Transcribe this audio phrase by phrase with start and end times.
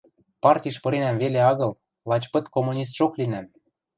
[0.43, 1.71] –Партиш пыренӓм веле агыл,
[2.09, 3.45] лач пыт коммунистшок линӓм.